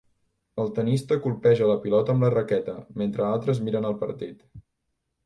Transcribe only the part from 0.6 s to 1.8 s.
El tennista colpeja la